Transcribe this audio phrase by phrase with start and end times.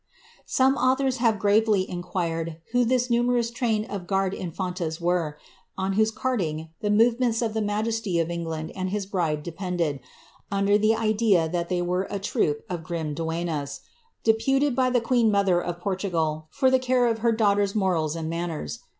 [0.29, 5.37] '*] Some authors have gravely inquired who this numerous train of puxrde infanias were,
[5.77, 9.99] on whose carting the movements of the majesty of England and his bride depended,
[10.51, 13.81] under the idea that they were a troop of grim duennas,
[14.23, 18.27] deputed by the queen mother of Portugal for the care of her daughter's morals and
[18.27, 18.79] manners.